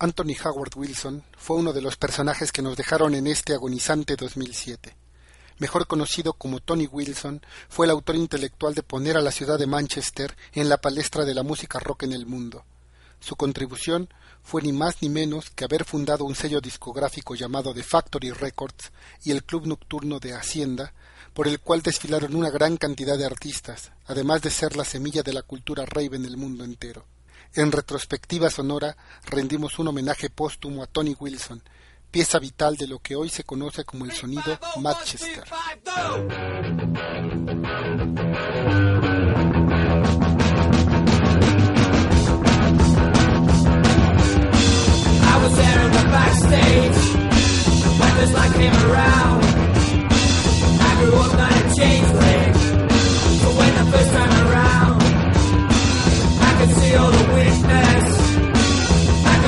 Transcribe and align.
Anthony 0.00 0.36
Howard 0.44 0.76
Wilson 0.76 1.24
fue 1.36 1.56
uno 1.56 1.72
de 1.72 1.82
los 1.82 1.96
personajes 1.96 2.52
que 2.52 2.62
nos 2.62 2.76
dejaron 2.76 3.16
en 3.16 3.26
este 3.26 3.54
agonizante 3.54 4.14
2007. 4.14 4.94
Mejor 5.58 5.88
conocido 5.88 6.34
como 6.34 6.60
Tony 6.60 6.86
Wilson, 6.86 7.42
fue 7.68 7.86
el 7.86 7.90
autor 7.90 8.14
intelectual 8.14 8.74
de 8.76 8.84
poner 8.84 9.16
a 9.16 9.20
la 9.20 9.32
ciudad 9.32 9.58
de 9.58 9.66
Manchester 9.66 10.36
en 10.52 10.68
la 10.68 10.76
palestra 10.76 11.24
de 11.24 11.34
la 11.34 11.42
música 11.42 11.80
rock 11.80 12.04
en 12.04 12.12
el 12.12 12.26
mundo. 12.26 12.64
Su 13.18 13.34
contribución 13.34 14.08
fue 14.40 14.62
ni 14.62 14.72
más 14.72 15.02
ni 15.02 15.08
menos 15.08 15.50
que 15.50 15.64
haber 15.64 15.84
fundado 15.84 16.24
un 16.24 16.36
sello 16.36 16.60
discográfico 16.60 17.34
llamado 17.34 17.74
The 17.74 17.82
Factory 17.82 18.30
Records 18.30 18.92
y 19.24 19.32
el 19.32 19.42
Club 19.42 19.66
Nocturno 19.66 20.20
de 20.20 20.32
Hacienda, 20.32 20.92
por 21.34 21.48
el 21.48 21.58
cual 21.58 21.82
desfilaron 21.82 22.36
una 22.36 22.50
gran 22.50 22.76
cantidad 22.76 23.18
de 23.18 23.26
artistas, 23.26 23.90
además 24.06 24.42
de 24.42 24.50
ser 24.50 24.76
la 24.76 24.84
semilla 24.84 25.24
de 25.24 25.32
la 25.32 25.42
cultura 25.42 25.84
rave 25.86 26.14
en 26.14 26.24
el 26.24 26.36
mundo 26.36 26.62
entero. 26.62 27.04
En 27.54 27.72
retrospectiva 27.72 28.50
sonora 28.50 28.96
rendimos 29.24 29.78
un 29.78 29.88
homenaje 29.88 30.30
póstumo 30.30 30.82
a 30.82 30.86
Tony 30.86 31.16
Wilson, 31.18 31.62
pieza 32.10 32.38
vital 32.38 32.76
de 32.76 32.86
lo 32.86 32.98
que 33.00 33.16
hoy 33.16 33.28
se 33.30 33.44
conoce 33.44 33.84
como 33.84 34.04
el 34.04 34.12
sonido 34.12 34.58
Manchester. 34.80 35.44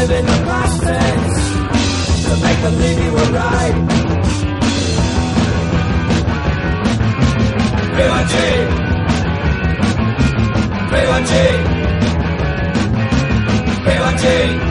live 0.00 0.10
in 0.12 0.24
the 0.24 0.32
past 0.48 0.82
tense 0.82 1.36
to 2.24 2.32
make 2.42 2.60
believe 2.62 2.98
you 3.04 3.12
were 3.12 3.30
right. 3.36 3.76
PYG! 7.96 8.34
PYG! 10.90 11.32
PYG! 13.84 14.70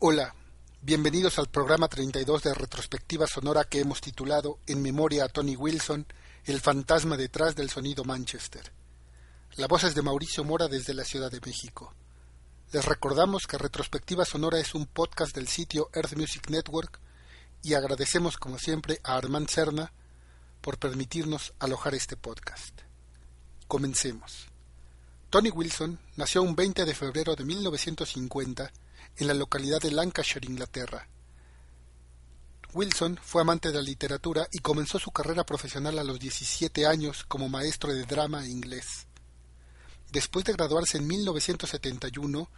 Hola. 0.00 0.41
Bienvenidos 0.84 1.38
al 1.38 1.46
programa 1.46 1.86
32 1.86 2.42
de 2.42 2.54
retrospectiva 2.54 3.28
sonora 3.28 3.62
que 3.62 3.78
hemos 3.78 4.00
titulado 4.00 4.58
En 4.66 4.82
memoria 4.82 5.24
a 5.24 5.28
Tony 5.28 5.54
Wilson, 5.54 6.06
el 6.44 6.60
fantasma 6.60 7.16
detrás 7.16 7.54
del 7.54 7.70
sonido 7.70 8.02
Manchester. 8.02 8.72
La 9.54 9.68
voz 9.68 9.84
es 9.84 9.94
de 9.94 10.02
Mauricio 10.02 10.42
Mora 10.42 10.66
desde 10.66 10.92
la 10.92 11.04
Ciudad 11.04 11.30
de 11.30 11.40
México. 11.46 11.94
Les 12.72 12.84
recordamos 12.84 13.46
que 13.46 13.58
Retrospectiva 13.58 14.24
Sonora 14.24 14.58
es 14.58 14.74
un 14.74 14.86
podcast 14.86 15.36
del 15.36 15.46
sitio 15.46 15.88
Earth 15.94 16.16
Music 16.16 16.50
Network 16.50 16.98
y 17.62 17.74
agradecemos 17.74 18.36
como 18.36 18.58
siempre 18.58 19.00
a 19.04 19.14
Armand 19.14 19.48
Cerna 19.48 19.92
por 20.60 20.78
permitirnos 20.78 21.54
alojar 21.60 21.94
este 21.94 22.16
podcast. 22.16 22.80
Comencemos. 23.68 24.48
Tony 25.30 25.50
Wilson 25.50 26.00
nació 26.16 26.42
un 26.42 26.56
20 26.56 26.84
de 26.84 26.94
febrero 26.94 27.36
de 27.36 27.44
1950 27.44 28.72
en 29.16 29.26
la 29.26 29.34
localidad 29.34 29.80
de 29.80 29.90
Lancashire, 29.90 30.46
Inglaterra. 30.46 31.08
Wilson 32.74 33.18
fue 33.22 33.42
amante 33.42 33.68
de 33.68 33.74
la 33.74 33.82
literatura 33.82 34.48
y 34.50 34.60
comenzó 34.60 34.98
su 34.98 35.10
carrera 35.10 35.44
profesional 35.44 35.98
a 35.98 36.04
los 36.04 36.18
17 36.18 36.86
años 36.86 37.24
como 37.28 37.50
maestro 37.50 37.92
de 37.92 38.04
drama 38.04 38.46
inglés. 38.46 39.06
Después 40.10 40.44
de 40.44 40.54
graduarse 40.54 40.98
en 40.98 41.06
1971, 41.06 42.48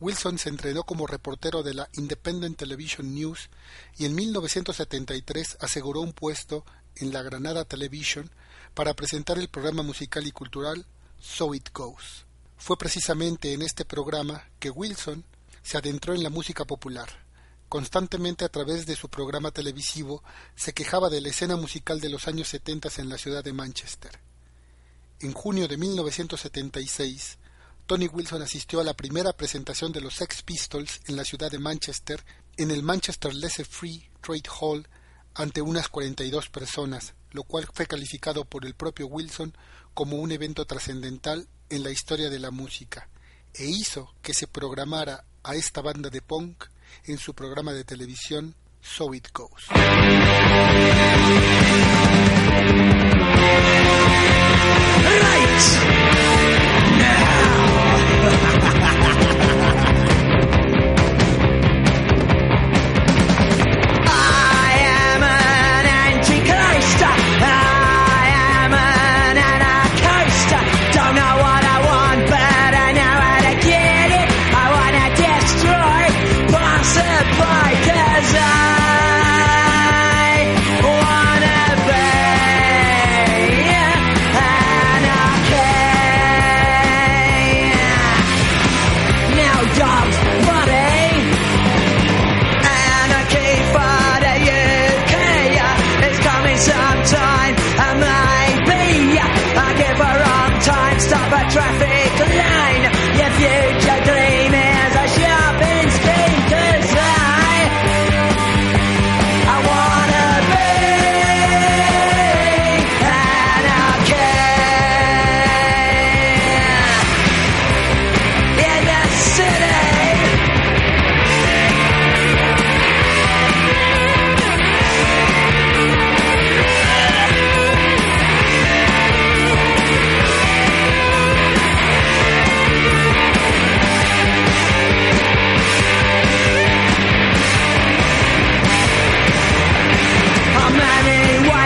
Wilson 0.00 0.38
se 0.38 0.48
entrenó 0.48 0.84
como 0.84 1.06
reportero 1.06 1.62
de 1.62 1.74
la 1.74 1.88
Independent 1.94 2.56
Television 2.56 3.14
News 3.14 3.50
y 3.96 4.04
en 4.04 4.14
1973 4.14 5.58
aseguró 5.60 6.00
un 6.00 6.12
puesto 6.12 6.64
en 6.96 7.12
la 7.12 7.22
Granada 7.22 7.64
Television 7.64 8.30
para 8.74 8.94
presentar 8.94 9.38
el 9.38 9.48
programa 9.48 9.82
musical 9.82 10.26
y 10.26 10.32
cultural 10.32 10.86
So 11.20 11.54
It 11.54 11.70
Goes. 11.72 12.26
Fue 12.56 12.76
precisamente 12.76 13.52
en 13.52 13.62
este 13.62 13.84
programa 13.84 14.48
que 14.58 14.70
Wilson 14.70 15.24
se 15.64 15.78
adentró 15.78 16.14
en 16.14 16.22
la 16.22 16.30
música 16.30 16.64
popular. 16.64 17.08
Constantemente 17.68 18.44
a 18.44 18.50
través 18.50 18.86
de 18.86 18.94
su 18.94 19.08
programa 19.08 19.50
televisivo 19.50 20.22
se 20.54 20.74
quejaba 20.74 21.10
de 21.10 21.20
la 21.20 21.30
escena 21.30 21.56
musical 21.56 22.00
de 22.00 22.10
los 22.10 22.28
años 22.28 22.48
70 22.48 22.90
en 22.98 23.08
la 23.08 23.18
ciudad 23.18 23.42
de 23.42 23.54
Manchester. 23.54 24.20
En 25.20 25.32
junio 25.32 25.66
de 25.66 25.78
1976, 25.78 27.38
Tony 27.86 28.06
Wilson 28.06 28.42
asistió 28.42 28.80
a 28.80 28.84
la 28.84 28.94
primera 28.94 29.32
presentación 29.32 29.90
de 29.90 30.02
los 30.02 30.14
Sex 30.14 30.42
Pistols 30.42 31.00
en 31.06 31.16
la 31.16 31.24
ciudad 31.24 31.50
de 31.50 31.58
Manchester, 31.58 32.22
en 32.58 32.70
el 32.70 32.82
Manchester 32.82 33.34
Laissez 33.34 33.66
Free 33.66 34.08
Trade 34.20 34.48
Hall, 34.60 34.86
ante 35.34 35.62
unas 35.62 35.88
42 35.88 36.50
personas, 36.50 37.14
lo 37.30 37.42
cual 37.42 37.66
fue 37.72 37.86
calificado 37.86 38.44
por 38.44 38.66
el 38.66 38.74
propio 38.74 39.06
Wilson 39.06 39.56
como 39.94 40.18
un 40.18 40.30
evento 40.30 40.66
trascendental 40.66 41.48
en 41.70 41.82
la 41.82 41.90
historia 41.90 42.28
de 42.28 42.38
la 42.38 42.50
música, 42.50 43.08
e 43.54 43.64
hizo 43.64 44.14
que 44.22 44.34
se 44.34 44.46
programara 44.46 45.24
a 45.44 45.54
esta 45.54 45.80
banda 45.80 46.10
de 46.10 46.22
punk 46.22 46.64
en 47.04 47.18
su 47.18 47.34
programa 47.34 47.72
de 47.72 47.84
televisión 47.84 48.54
So 48.80 49.14
It 49.14 49.28
Goes. 49.32 49.68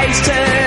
De 0.09 0.58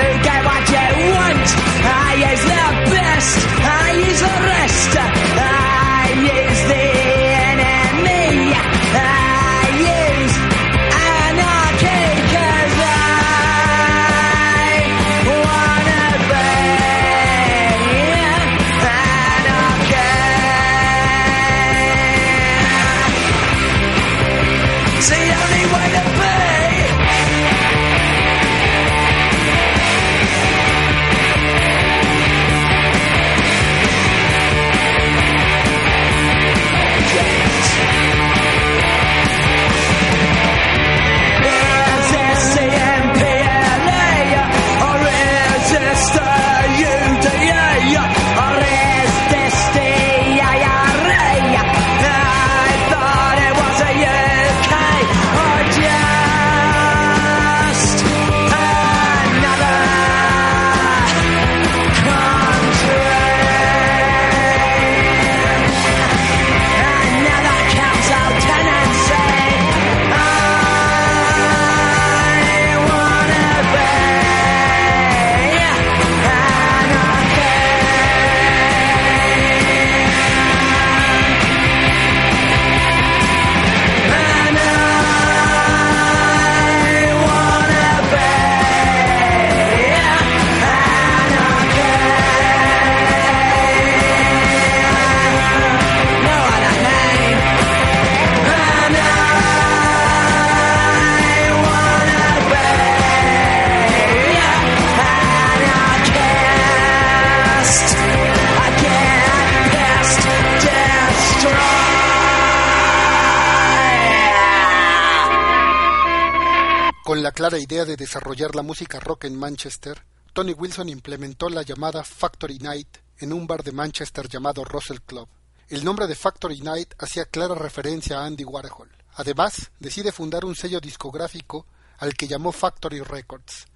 desarrollar 118.01 118.55
la 118.55 118.63
música 118.63 118.99
rock 118.99 119.25
en 119.25 119.37
Manchester, 119.37 120.03
Tony 120.33 120.53
Wilson 120.53 120.89
implementó 120.89 121.49
la 121.49 121.61
llamada 121.61 122.03
Factory 122.03 122.57
Night 122.57 122.97
en 123.19 123.31
un 123.31 123.45
bar 123.45 123.63
de 123.63 123.71
Manchester 123.71 124.27
llamado 124.27 124.63
Russell 124.63 125.01
Club. 125.05 125.27
El 125.69 125.85
nombre 125.85 126.07
de 126.07 126.15
Factory 126.15 126.61
Night 126.61 126.95
hacía 126.97 127.25
clara 127.25 127.53
referencia 127.53 128.19
a 128.19 128.25
Andy 128.25 128.43
Warhol. 128.43 128.89
Además, 129.13 129.69
decide 129.79 130.11
fundar 130.11 130.45
un 130.45 130.55
sello 130.55 130.79
discográfico 130.79 131.67
al 131.99 132.15
que 132.15 132.27
llamó 132.27 132.51
Factory 132.51 133.01
Records. 133.01 133.67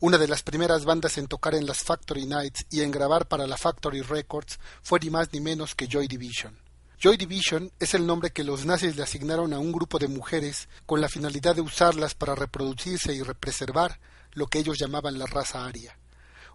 Una 0.00 0.16
de 0.16 0.28
las 0.28 0.42
primeras 0.42 0.86
bandas 0.86 1.18
en 1.18 1.26
tocar 1.26 1.54
en 1.54 1.66
las 1.66 1.84
Factory 1.84 2.24
Nights 2.24 2.64
y 2.70 2.80
en 2.80 2.90
grabar 2.90 3.28
para 3.28 3.46
la 3.46 3.58
Factory 3.58 4.00
Records 4.00 4.58
fue 4.82 4.98
ni 5.00 5.10
más 5.10 5.30
ni 5.34 5.40
menos 5.40 5.74
que 5.74 5.88
Joy 5.88 6.08
Division. 6.08 6.58
Joy 6.98 7.16
Division 7.16 7.70
es 7.80 7.94
el 7.94 8.06
nombre 8.06 8.30
que 8.30 8.44
los 8.44 8.64
nazis 8.64 8.96
le 8.96 9.02
asignaron 9.02 9.52
a 9.52 9.58
un 9.58 9.72
grupo 9.72 9.98
de 9.98 10.08
mujeres 10.08 10.68
con 10.86 11.00
la 11.00 11.08
finalidad 11.08 11.54
de 11.54 11.60
usarlas 11.60 12.14
para 12.14 12.34
reproducirse 12.34 13.14
y 13.14 13.22
preservar 13.38 13.98
lo 14.32 14.46
que 14.46 14.60
ellos 14.60 14.78
llamaban 14.78 15.18
la 15.18 15.26
raza 15.26 15.66
aria. 15.66 15.98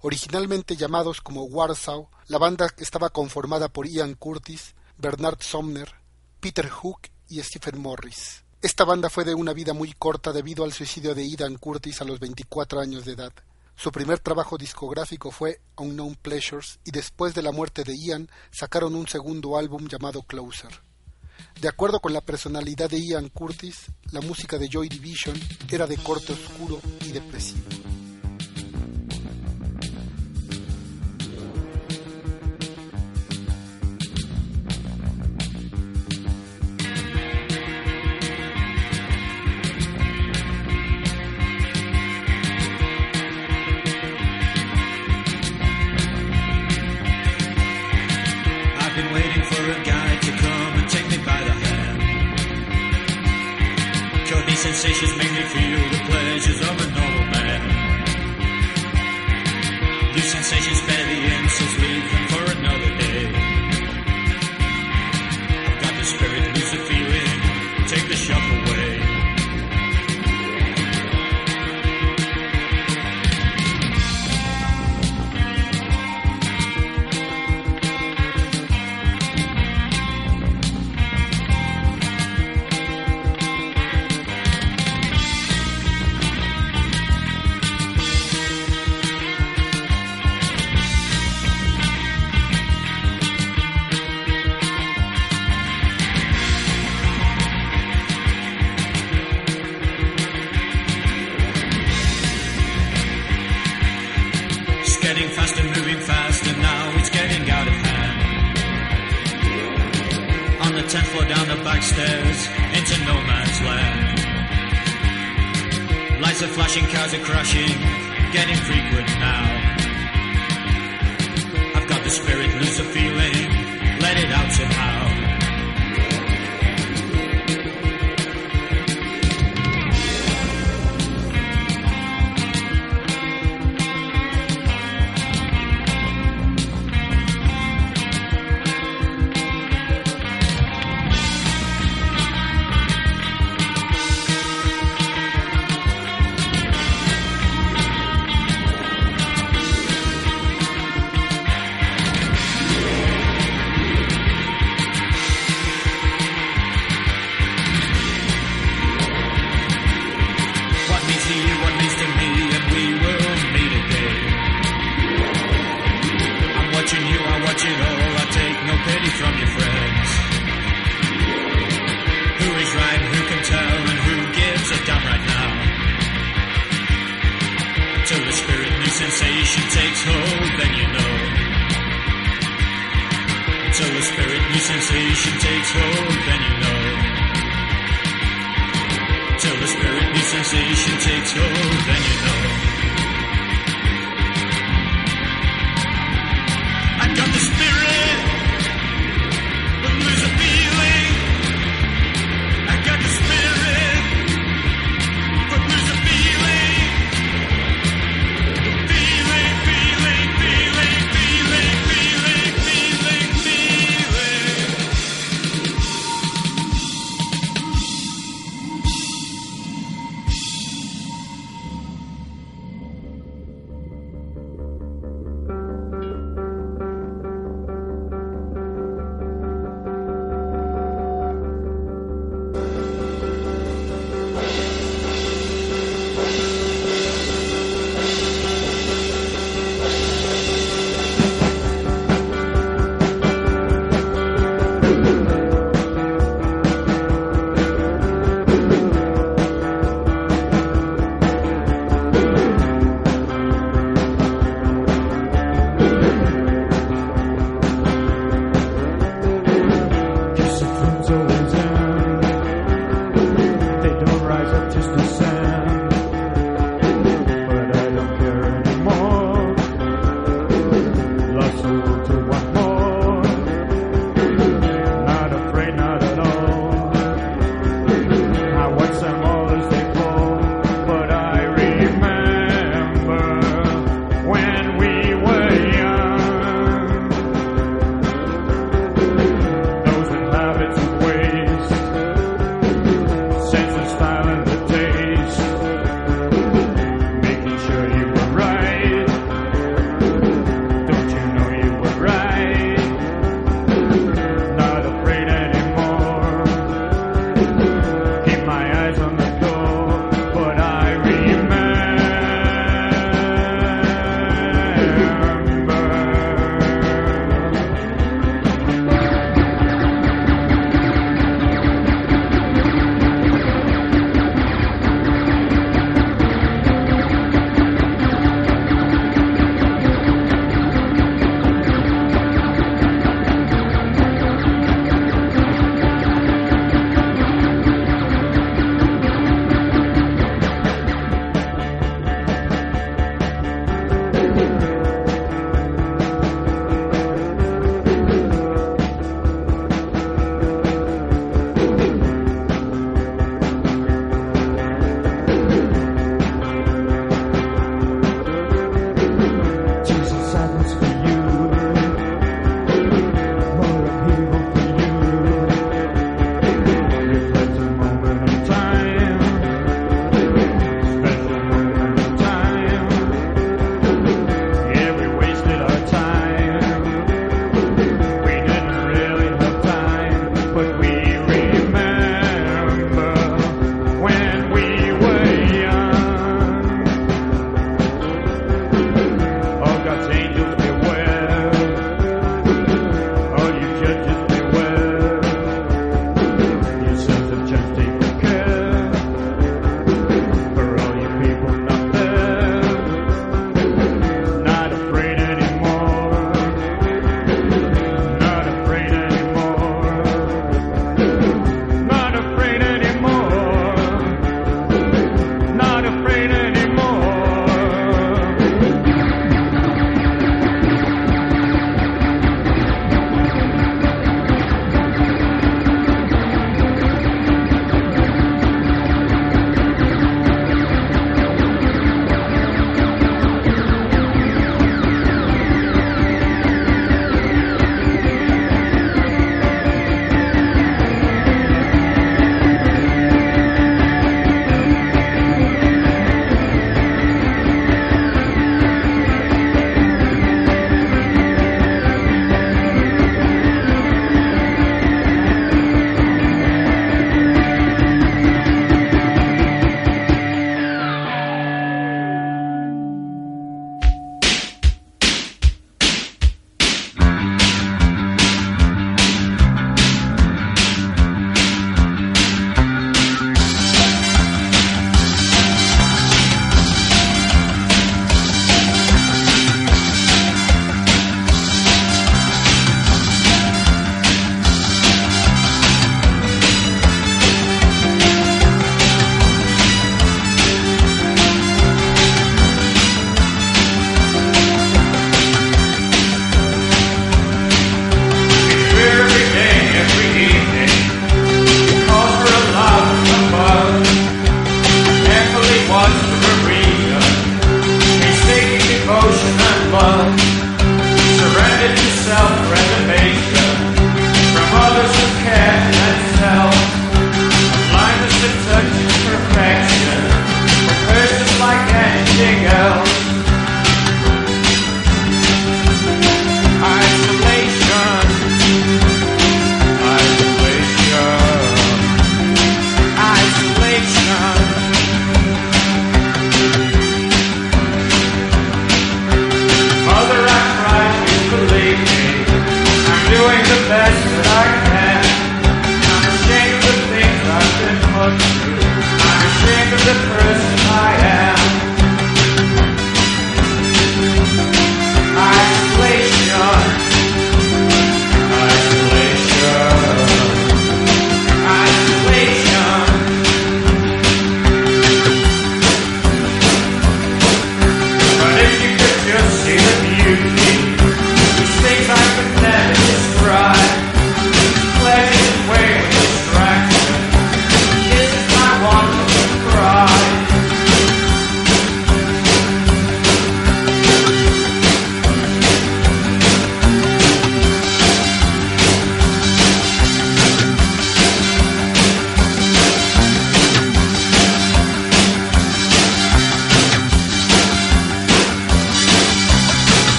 Originalmente 0.00 0.76
llamados 0.76 1.20
como 1.20 1.44
Warsaw, 1.44 2.08
la 2.28 2.38
banda 2.38 2.68
estaba 2.78 3.10
conformada 3.10 3.68
por 3.68 3.86
Ian 3.86 4.14
Curtis, 4.14 4.74
Bernard 4.96 5.42
Sumner, 5.42 5.92
Peter 6.40 6.68
Hook 6.68 7.00
y 7.28 7.42
Stephen 7.42 7.80
Morris. 7.80 8.44
Esta 8.62 8.84
banda 8.84 9.10
fue 9.10 9.24
de 9.24 9.34
una 9.34 9.52
vida 9.52 9.72
muy 9.72 9.92
corta 9.92 10.32
debido 10.32 10.64
al 10.64 10.72
suicidio 10.72 11.14
de 11.14 11.28
Ian 11.28 11.56
Curtis 11.56 12.00
a 12.00 12.04
los 12.04 12.20
24 12.20 12.80
años 12.80 13.04
de 13.04 13.12
edad. 13.12 13.32
Su 13.78 13.92
primer 13.92 14.18
trabajo 14.18 14.58
discográfico 14.58 15.30
fue 15.30 15.60
Unknown 15.76 16.16
Pleasures 16.16 16.80
y 16.84 16.90
después 16.90 17.32
de 17.32 17.42
la 17.42 17.52
muerte 17.52 17.84
de 17.84 17.96
Ian 17.96 18.28
sacaron 18.50 18.96
un 18.96 19.06
segundo 19.06 19.56
álbum 19.56 19.86
llamado 19.86 20.22
Closer. 20.22 20.72
De 21.60 21.68
acuerdo 21.68 22.00
con 22.00 22.12
la 22.12 22.20
personalidad 22.20 22.90
de 22.90 23.00
Ian 23.00 23.28
Curtis, 23.28 23.92
la 24.10 24.20
música 24.20 24.58
de 24.58 24.68
Joy 24.68 24.88
Division 24.88 25.38
era 25.70 25.86
de 25.86 25.96
corte 25.96 26.32
oscuro 26.32 26.80
y 27.06 27.12
depresivo. 27.12 27.68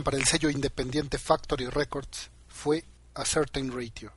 Para 0.00 0.16
el 0.16 0.24
sello 0.24 0.48
independiente 0.48 1.18
Factory 1.18 1.66
Records 1.66 2.30
fue 2.48 2.84
A 3.14 3.26
Certain 3.26 3.70
Ratio. 3.70 4.12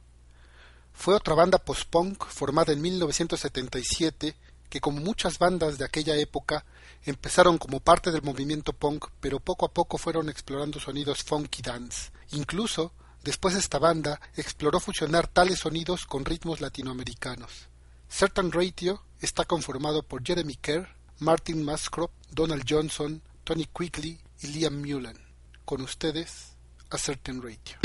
Fue 0.93 1.13
otra 1.13 1.35
banda 1.35 1.57
post-punk 1.57 2.25
formada 2.27 2.71
en 2.71 2.81
1977 2.81 4.35
que 4.69 4.79
como 4.79 5.01
muchas 5.01 5.38
bandas 5.38 5.77
de 5.77 5.83
aquella 5.83 6.15
época 6.15 6.63
empezaron 7.03 7.57
como 7.57 7.81
parte 7.81 8.11
del 8.11 8.23
movimiento 8.23 8.71
punk, 8.71 9.07
pero 9.19 9.41
poco 9.41 9.65
a 9.65 9.73
poco 9.73 9.97
fueron 9.97 10.29
explorando 10.29 10.79
sonidos 10.79 11.23
funky 11.23 11.61
dance. 11.61 12.11
Incluso, 12.31 12.93
después 13.21 13.55
esta 13.55 13.77
banda 13.77 14.21
exploró 14.35 14.79
fusionar 14.79 15.27
tales 15.27 15.59
sonidos 15.59 16.05
con 16.05 16.23
ritmos 16.23 16.61
latinoamericanos. 16.61 17.67
Certain 18.07 18.51
Ratio 18.51 19.03
está 19.19 19.43
conformado 19.43 20.03
por 20.03 20.25
Jeremy 20.25 20.55
Kerr, 20.55 20.88
Martin 21.19 21.65
Musgrove, 21.65 22.13
Donald 22.31 22.63
Johnson, 22.67 23.21
Tony 23.43 23.65
Quigley 23.65 24.21
y 24.41 24.47
Liam 24.47 24.79
Mullen. 24.81 25.24
Con 25.65 25.82
ustedes, 25.82 26.56
A 26.91 26.97
Certain 26.99 27.41
Ratio. 27.41 27.80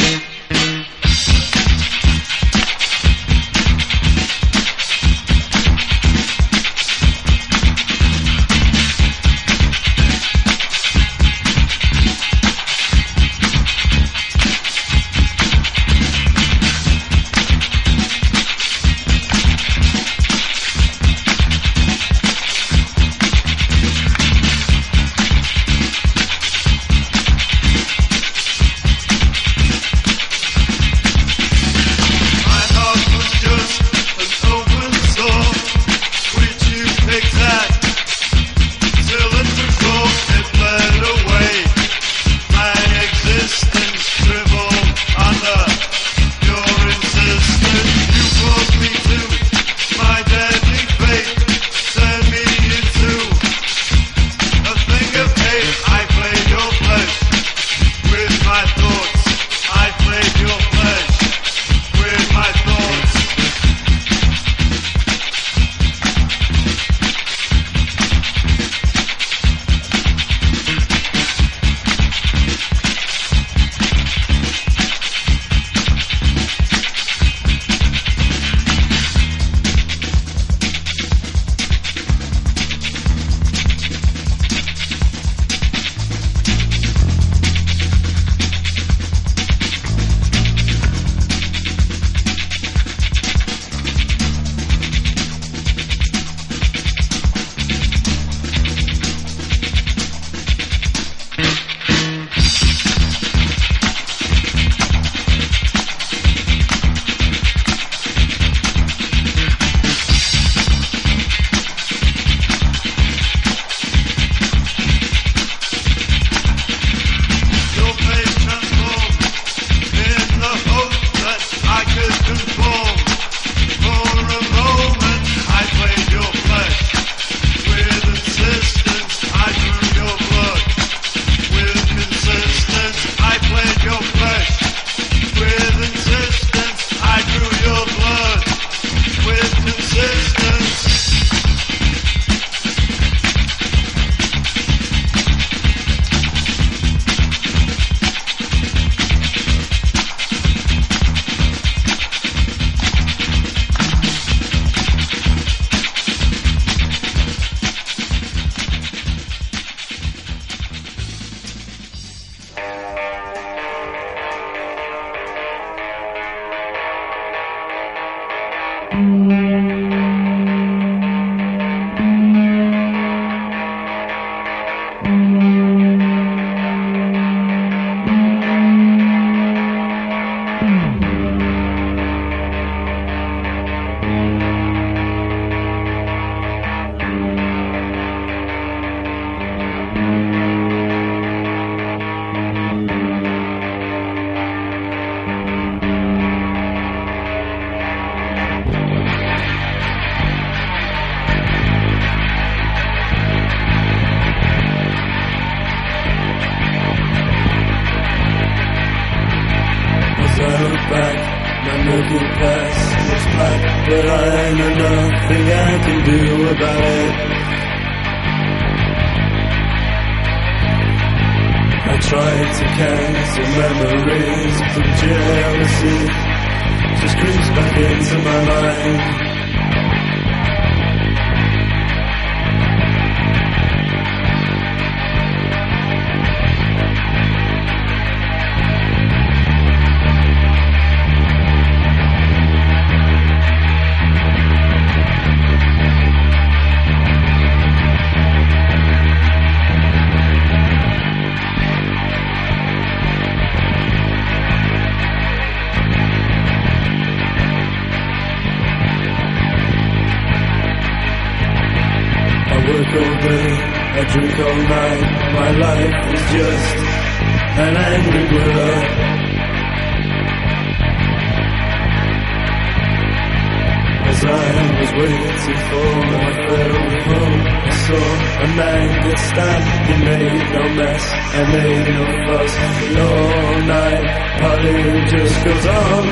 As 274.11 274.25
I 274.25 274.81
was 274.81 274.92
waiting 274.99 275.59
for 275.70 275.90
my 276.11 276.31
federal 276.49 276.90
home, 277.09 277.42
I 277.46 277.75
saw 277.87 278.07
a 278.42 278.49
man 278.59 278.88
get 279.05 279.18
stabbed. 279.20 279.66
He 279.87 279.94
made 280.05 280.46
no 280.51 280.64
mess 280.79 281.05
and 281.37 281.46
made 281.55 281.87
no 281.94 282.05
fuss. 282.27 282.53
The 282.90 283.03
all-night 283.07 284.05
party 284.40 284.79
just 285.14 285.37
goes 285.44 285.66
on 285.66 286.05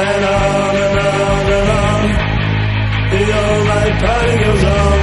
and 0.00 0.24
on 0.24 0.76
and 0.84 0.98
on 0.98 1.46
and 1.58 1.68
on. 1.84 2.02
The 3.12 3.22
all-night 3.40 3.96
party 4.00 4.34
goes 4.44 4.64
on. 4.64 4.99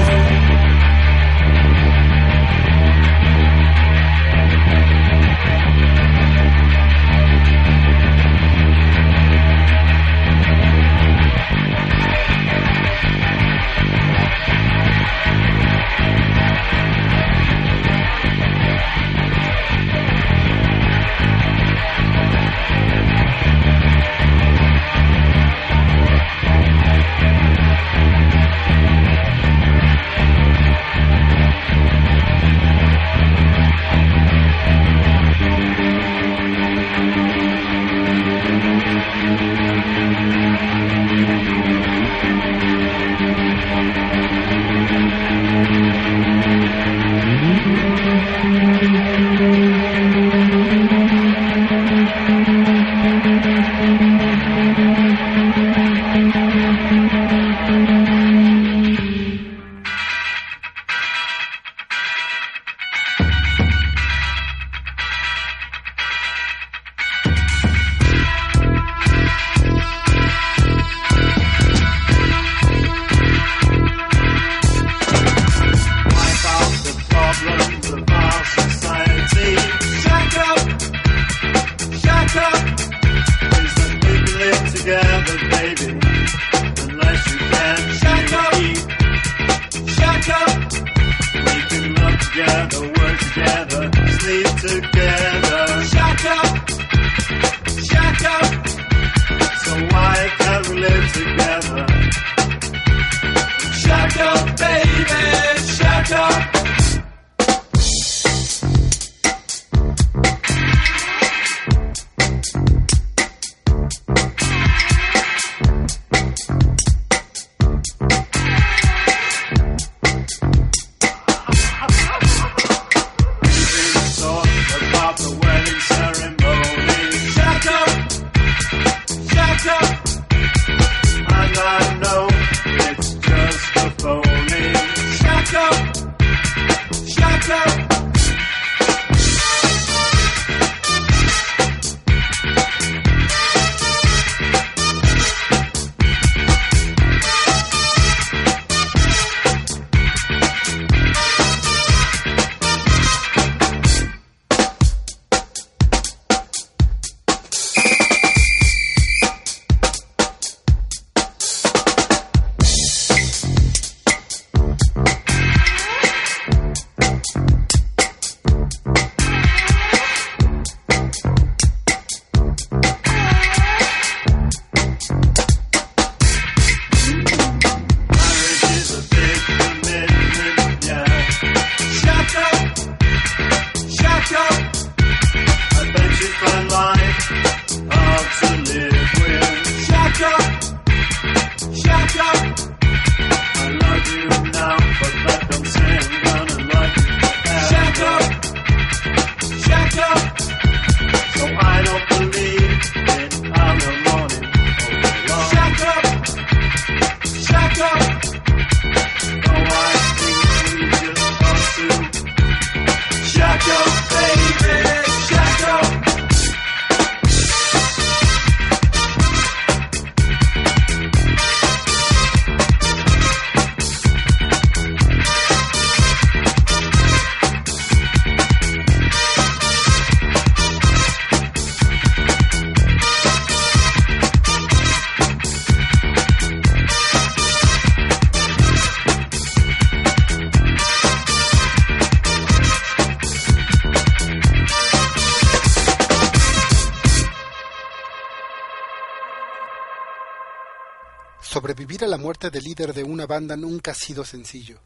A 252.00 252.06
la 252.06 252.18
muerte 252.18 252.52
del 252.52 252.64
líder 252.64 252.94
de 252.94 253.04
una 253.04 253.26
banda 253.26 253.58
nunca 253.58 253.90
ha 253.90 253.96
sido 253.96 254.24
sencillo. 254.24 254.80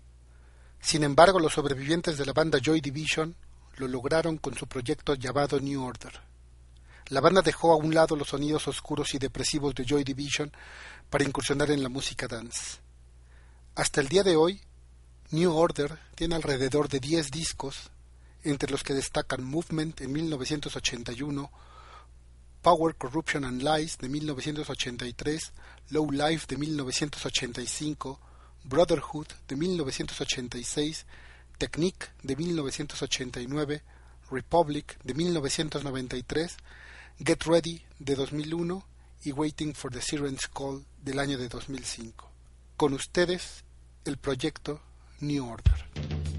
Sin 0.80 1.04
embargo, 1.04 1.40
los 1.40 1.52
sobrevivientes 1.52 2.18
de 2.18 2.26
la 2.26 2.32
banda 2.32 2.58
Joy 2.64 2.80
Division 2.80 3.36
lo 3.76 3.90
lograron 3.90 4.38
con 4.38 4.56
su 4.56 4.66
proyecto 4.66 5.16
llamado 5.16 5.60
New 5.60 5.84
Order. 5.84 6.22
La 7.10 7.20
banda 7.20 7.42
dejó 7.42 7.74
a 7.74 7.76
un 7.76 7.94
lado 7.94 8.16
los 8.16 8.30
sonidos 8.30 8.66
oscuros 8.70 9.14
y 9.14 9.20
depresivos 9.20 9.76
de 9.76 9.84
Joy 9.84 10.06
Division 10.06 10.54
para 11.10 11.26
incursionar 11.26 11.70
en 11.72 11.84
la 11.84 11.90
música 11.90 12.30
dance. 12.30 12.80
Hasta 13.76 14.00
el 14.00 14.08
día 14.08 14.24
de 14.24 14.38
hoy, 14.38 14.62
New 15.32 15.54
Order 15.54 16.00
tiene 16.16 16.36
alrededor 16.36 16.88
de 16.88 17.02
10 17.02 17.30
discos 17.30 17.92
entre 18.44 18.72
los 18.72 18.84
que 18.84 18.94
destacan 18.94 19.44
Movement 19.44 20.00
en 20.00 20.14
1981, 20.14 21.52
Power, 22.62 22.96
Corruption 22.96 23.44
and 23.44 23.64
Lies 23.64 23.98
de 23.98 24.08
1983, 24.08 25.52
Low 25.92 26.10
Life 26.10 26.48
de 26.48 26.56
1985, 26.56 28.18
Brotherhood 28.64 29.28
de 29.50 29.58
1986, 29.58 31.06
Technique 31.58 32.08
de 32.24 32.38
1989, 32.38 33.84
Republic 34.32 34.98
de 35.04 35.14
1993, 35.14 36.56
Get 37.20 37.44
Ready 37.44 37.84
de 38.00 38.16
2001 38.16 38.86
y 39.26 39.34
Waiting 39.34 39.74
for 39.74 39.92
the 39.92 40.02
Siren's 40.02 40.48
Call 40.48 40.86
del 41.04 41.20
año 41.20 41.38
de 41.38 41.50
2005. 41.50 42.32
Con 42.78 42.94
ustedes, 42.94 43.66
el 44.06 44.16
proyecto 44.16 44.80
New 45.20 45.46
Order. 45.46 46.31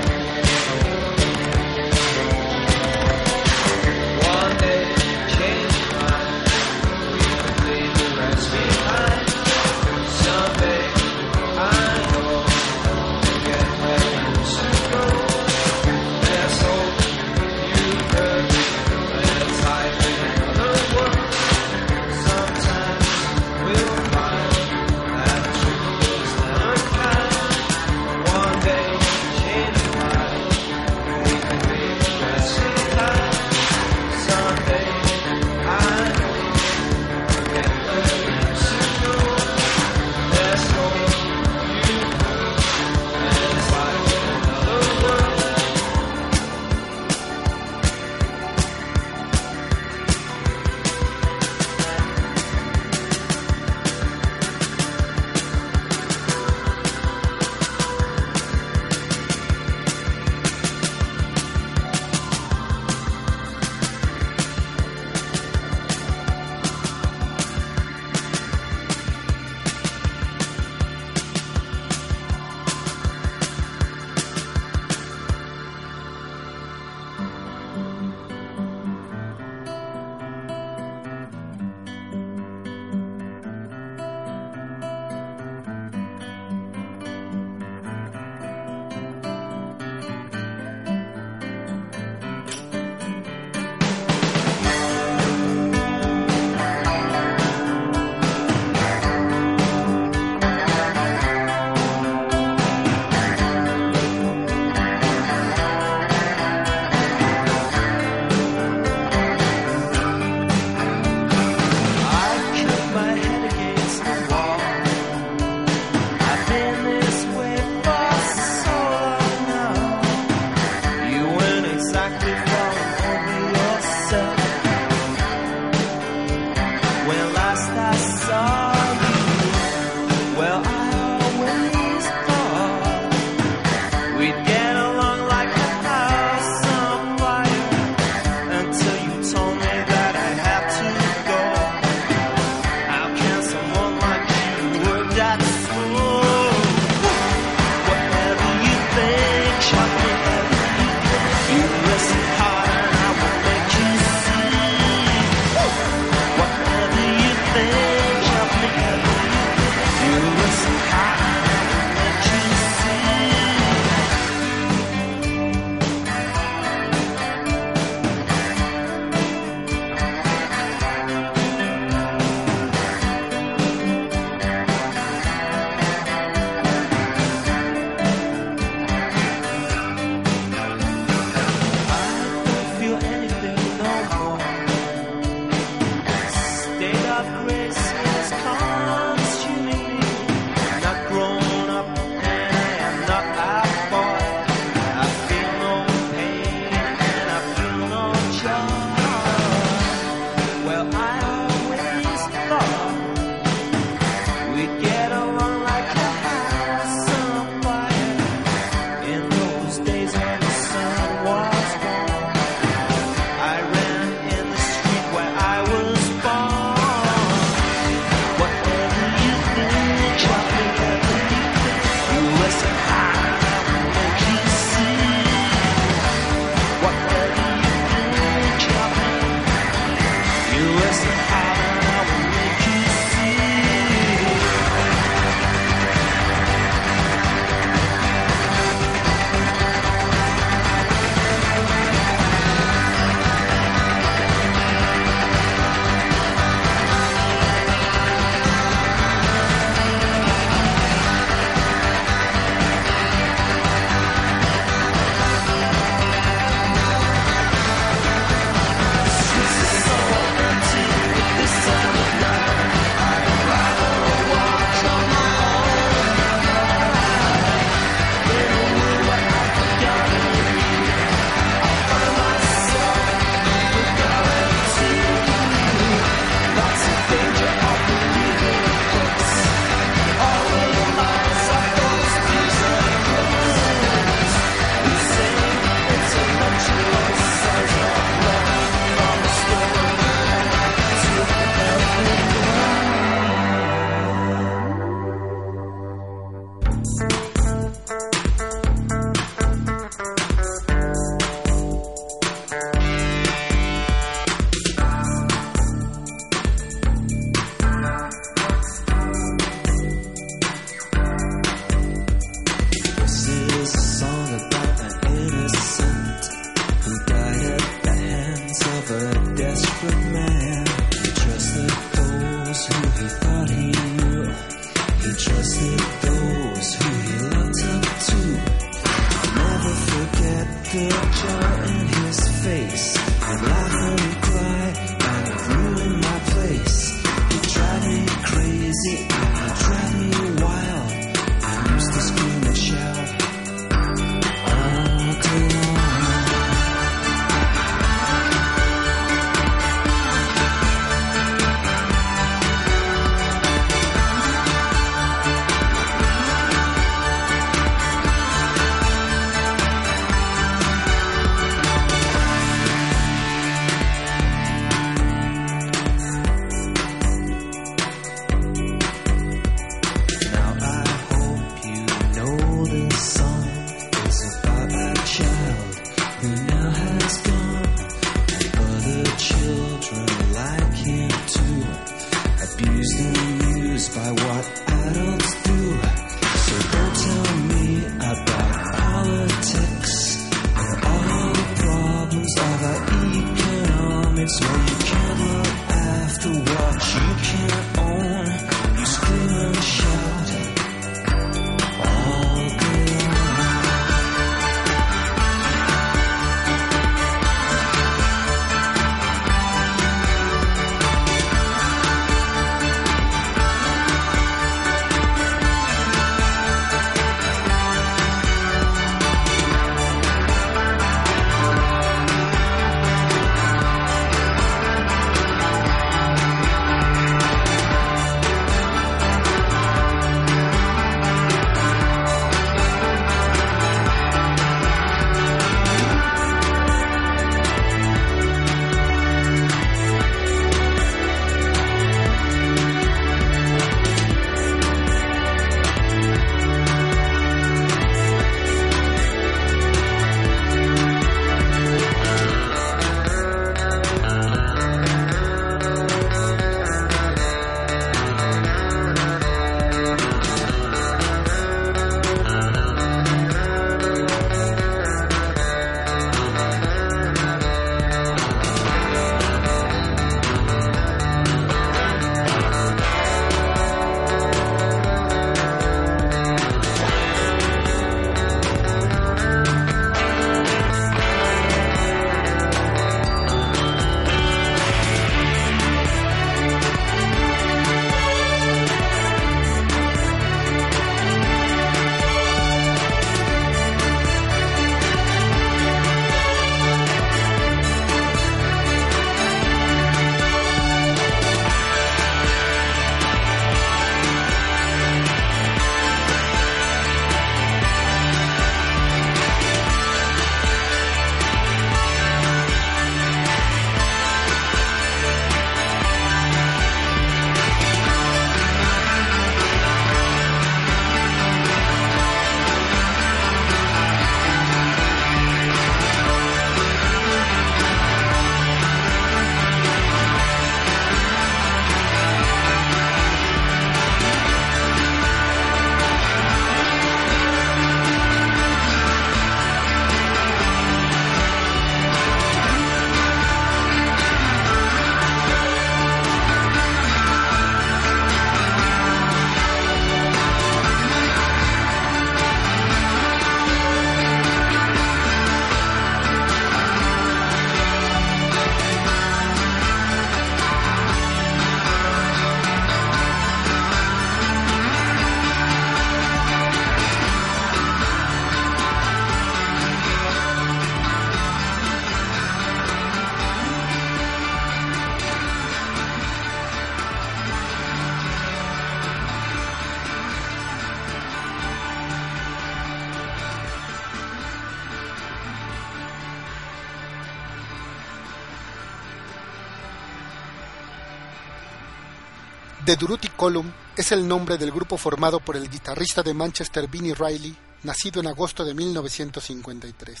The 592.72 592.78
Durutti 592.78 593.08
Column 593.08 593.52
es 593.76 593.92
el 593.92 594.08
nombre 594.08 594.38
del 594.38 594.50
grupo 594.50 594.78
formado 594.78 595.20
por 595.20 595.36
el 595.36 595.50
guitarrista 595.50 596.02
de 596.02 596.14
Manchester 596.14 596.68
Vinnie 596.68 596.94
Riley, 596.94 597.36
nacido 597.64 598.00
en 598.00 598.06
agosto 598.06 598.46
de 598.46 598.54
1953, 598.54 600.00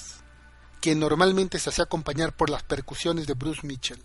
quien 0.80 0.98
normalmente 0.98 1.58
se 1.58 1.68
hace 1.68 1.82
acompañar 1.82 2.34
por 2.34 2.48
las 2.48 2.62
percusiones 2.62 3.26
de 3.26 3.34
Bruce 3.34 3.66
Mitchell. 3.66 4.02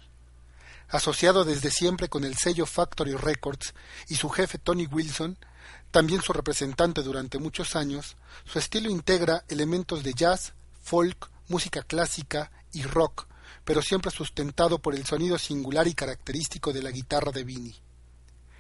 Asociado 0.90 1.46
desde 1.46 1.72
siempre 1.72 2.10
con 2.10 2.26
el 2.26 2.36
sello 2.36 2.66
Factory 2.66 3.14
Records 3.14 3.74
y 4.10 4.16
su 4.16 4.28
jefe 4.30 4.58
Tony 4.58 4.86
Wilson, 4.86 5.38
también 5.90 6.22
su 6.22 6.34
representante 6.34 7.04
durante 7.04 7.40
muchos 7.40 7.78
años, 7.78 8.18
su 8.44 8.60
estilo 8.60 8.90
integra 8.90 9.46
elementos 9.48 10.04
de 10.04 10.14
jazz, 10.14 10.52
folk, 10.82 11.30
música 11.48 11.84
clásica 11.84 12.52
y 12.74 12.84
rock, 12.84 13.28
pero 13.64 13.82
siempre 13.82 14.12
sustentado 14.12 14.80
por 14.80 14.94
el 14.94 15.06
sonido 15.06 15.38
singular 15.38 15.88
y 15.88 15.94
característico 15.94 16.74
de 16.74 16.84
la 16.84 16.92
guitarra 16.92 17.32
de 17.32 17.46
Vinnie. 17.46 17.87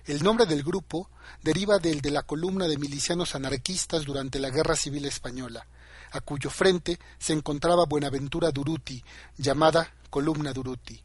El 0.08 0.24
nombre 0.24 0.45
del 0.45 0.64
grupo 0.64 1.10
deriva 1.43 1.80
del 1.80 1.99
de 1.99 2.12
la 2.12 2.24
columna 2.24 2.70
de 2.70 2.78
milicianos 2.78 3.36
anarquistas 3.36 4.05
durante 4.05 4.39
la 4.39 4.49
Guerra 4.49 4.78
Civil 4.78 5.03
Española, 5.03 5.68
a 6.12 6.22
cuyo 6.22 6.49
frente 6.49 6.97
se 7.20 7.34
encontraba 7.34 7.86
Buenaventura 7.86 8.51
Durruti, 8.51 9.03
llamada 9.38 9.93
Columna 10.10 10.53
Durruti. 10.53 11.03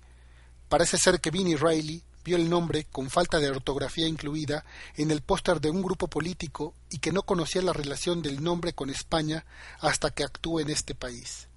Parece 0.69 0.99
ser 0.99 1.21
que 1.21 1.33
Vinnie 1.33 1.57
Riley 1.57 2.01
vio 2.25 2.37
el 2.37 2.49
nombre, 2.49 2.87
con 2.93 3.11
falta 3.11 3.41
de 3.41 3.51
ortografía 3.51 4.07
incluida, 4.07 4.65
en 4.95 5.11
el 5.11 5.21
póster 5.21 5.61
de 5.61 5.71
un 5.71 5.83
grupo 5.83 6.07
político 6.07 6.73
y 6.89 6.99
que 6.99 7.11
no 7.11 7.23
conocía 7.23 7.61
la 7.61 7.73
relación 7.73 8.23
del 8.23 8.41
nombre 8.41 8.73
con 8.73 8.89
España 8.89 9.45
hasta 9.81 10.11
que 10.11 10.23
actuó 10.23 10.61
en 10.61 10.71
este 10.71 10.95
país. 10.95 11.49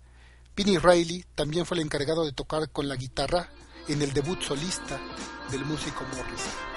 Vinnie 0.55 0.79
Riley 0.79 1.23
también 1.35 1.67
fue 1.67 1.77
el 1.77 1.83
encargado 1.83 2.25
de 2.25 2.31
tocar 2.31 2.71
con 2.71 2.89
la 2.89 2.95
guitarra 2.95 3.51
en 3.87 4.01
el 4.01 4.13
debut 4.13 4.41
solista 4.41 4.99
del 5.51 5.63
músico 5.63 6.03
Morris. 6.15 6.74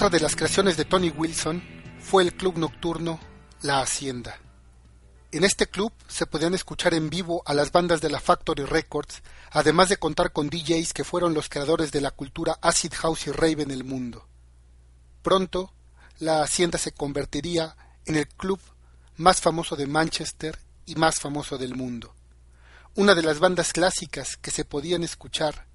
Otra 0.00 0.08
de 0.08 0.20
las 0.20 0.34
creaciones 0.34 0.78
de 0.78 0.86
Tony 0.86 1.10
Wilson 1.10 1.62
fue 1.98 2.22
el 2.22 2.32
club 2.32 2.56
nocturno 2.56 3.20
La 3.60 3.82
Hacienda. 3.82 4.40
En 5.30 5.44
este 5.44 5.66
club 5.66 5.92
se 6.08 6.24
podían 6.24 6.54
escuchar 6.54 6.94
en 6.94 7.10
vivo 7.10 7.42
a 7.44 7.52
las 7.52 7.70
bandas 7.70 8.00
de 8.00 8.08
la 8.08 8.18
Factory 8.18 8.64
Records, 8.64 9.22
además 9.50 9.90
de 9.90 9.98
contar 9.98 10.32
con 10.32 10.48
DJs 10.48 10.94
que 10.94 11.04
fueron 11.04 11.34
los 11.34 11.50
creadores 11.50 11.92
de 11.92 12.00
la 12.00 12.12
cultura 12.12 12.56
acid 12.62 12.94
house 12.94 13.26
y 13.26 13.30
rave 13.30 13.62
en 13.62 13.70
el 13.70 13.84
mundo. 13.84 14.26
Pronto, 15.20 15.70
la 16.18 16.42
hacienda 16.42 16.78
se 16.78 16.92
convertiría 16.92 17.76
en 18.06 18.16
el 18.16 18.26
club 18.26 18.58
más 19.18 19.42
famoso 19.42 19.76
de 19.76 19.86
Manchester 19.86 20.58
y 20.86 20.94
más 20.94 21.20
famoso 21.20 21.58
del 21.58 21.74
mundo. 21.74 22.14
Una 22.94 23.14
de 23.14 23.22
las 23.22 23.38
bandas 23.38 23.74
clásicas 23.74 24.38
que 24.38 24.50
se 24.50 24.64
podían 24.64 25.02
escuchar 25.02 25.66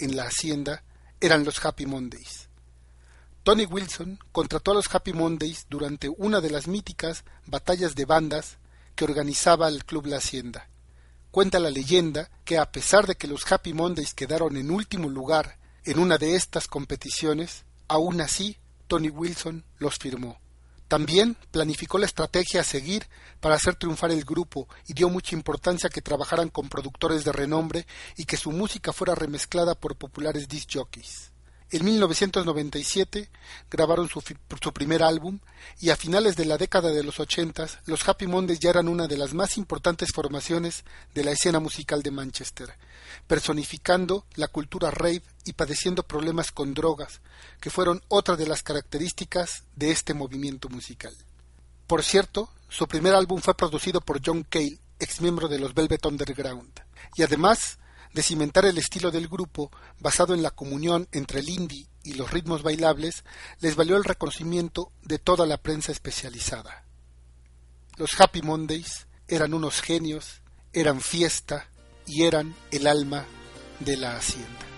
en 0.00 0.16
la 0.16 0.24
hacienda 0.24 0.82
eran 1.20 1.44
los 1.44 1.64
Happy 1.64 1.86
Mondays. 1.86 2.47
Tony 3.48 3.64
Wilson 3.64 4.18
contrató 4.30 4.72
a 4.72 4.74
los 4.74 4.94
Happy 4.94 5.14
Mondays 5.14 5.68
durante 5.70 6.10
una 6.10 6.42
de 6.42 6.50
las 6.50 6.68
míticas 6.68 7.24
batallas 7.46 7.94
de 7.94 8.04
bandas 8.04 8.58
que 8.94 9.06
organizaba 9.06 9.68
el 9.68 9.86
Club 9.86 10.04
La 10.04 10.18
Hacienda. 10.18 10.68
Cuenta 11.30 11.58
la 11.58 11.70
leyenda 11.70 12.28
que 12.44 12.58
a 12.58 12.70
pesar 12.70 13.06
de 13.06 13.14
que 13.14 13.26
los 13.26 13.50
Happy 13.50 13.72
Mondays 13.72 14.12
quedaron 14.12 14.58
en 14.58 14.70
último 14.70 15.08
lugar 15.08 15.58
en 15.86 15.98
una 15.98 16.18
de 16.18 16.36
estas 16.36 16.68
competiciones, 16.68 17.64
aún 17.88 18.20
así 18.20 18.58
Tony 18.86 19.08
Wilson 19.08 19.64
los 19.78 19.96
firmó. 19.96 20.38
También 20.86 21.34
planificó 21.50 21.96
la 21.96 22.04
estrategia 22.04 22.60
a 22.60 22.64
seguir 22.64 23.08
para 23.40 23.54
hacer 23.54 23.76
triunfar 23.76 24.10
el 24.10 24.26
grupo 24.26 24.68
y 24.86 24.92
dio 24.92 25.08
mucha 25.08 25.34
importancia 25.34 25.88
que 25.88 26.02
trabajaran 26.02 26.50
con 26.50 26.68
productores 26.68 27.24
de 27.24 27.32
renombre 27.32 27.86
y 28.14 28.26
que 28.26 28.36
su 28.36 28.52
música 28.52 28.92
fuera 28.92 29.14
remezclada 29.14 29.74
por 29.74 29.96
populares 29.96 30.48
disc 30.48 30.68
jockeys. 30.70 31.32
En 31.70 31.84
1997 31.84 33.28
grabaron 33.70 34.08
su, 34.08 34.22
primer 34.72 35.02
álbum 35.02 35.38
y 35.80 35.90
a 35.90 35.96
finales 35.96 36.34
de 36.34 36.46
la 36.46 36.56
década 36.56 36.90
de 36.90 37.02
los 37.02 37.20
ochentas 37.20 37.80
los 37.84 38.08
Happy 38.08 38.26
Mondays 38.26 38.58
ya 38.58 38.70
eran 38.70 38.88
una 38.88 39.06
de 39.06 39.18
las 39.18 39.34
más 39.34 39.58
importantes 39.58 40.10
formaciones 40.14 40.84
de 41.14 41.24
la 41.24 41.32
escena 41.32 41.60
musical 41.60 42.02
de 42.02 42.10
Manchester, 42.10 42.74
personificando 43.26 44.24
la 44.36 44.48
cultura 44.48 44.90
rave 44.90 45.22
y 45.44 45.52
padeciendo 45.52 46.04
problemas 46.04 46.52
con 46.52 46.72
drogas, 46.72 47.20
que 47.60 47.68
fueron 47.68 48.02
otra 48.08 48.36
de 48.36 48.46
las 48.46 48.62
características 48.62 49.64
de 49.76 49.90
este 49.90 50.14
movimiento 50.14 50.70
musical. 50.70 51.14
Por 51.86 52.02
cierto, 52.02 52.50
su 52.70 52.88
primer 52.88 53.14
álbum 53.14 53.42
fue 53.42 53.54
producido 53.54 54.00
por 54.00 54.22
John 54.24 54.42
Cale, 54.48 54.78
ex 54.98 55.20
miembro 55.20 55.48
de 55.48 55.58
los 55.58 55.74
Velvet 55.74 56.06
Underground, 56.06 56.80
y 57.14 57.22
además 57.24 57.78
de 58.12 58.22
cimentar 58.22 58.64
el 58.64 58.78
estilo 58.78 59.10
del 59.10 59.28
grupo 59.28 59.70
basado 60.00 60.34
en 60.34 60.42
la 60.42 60.50
comunión 60.50 61.08
entre 61.12 61.40
el 61.40 61.48
indie 61.48 61.88
y 62.02 62.14
los 62.14 62.30
ritmos 62.30 62.62
bailables, 62.62 63.24
les 63.60 63.76
valió 63.76 63.96
el 63.96 64.04
reconocimiento 64.04 64.92
de 65.02 65.18
toda 65.18 65.46
la 65.46 65.58
prensa 65.58 65.92
especializada. 65.92 66.84
Los 67.96 68.18
Happy 68.18 68.42
Mondays 68.42 69.06
eran 69.26 69.52
unos 69.54 69.80
genios, 69.82 70.42
eran 70.72 71.00
fiesta 71.00 71.68
y 72.06 72.22
eran 72.22 72.54
el 72.70 72.86
alma 72.86 73.26
de 73.80 73.96
la 73.96 74.16
hacienda. 74.16 74.77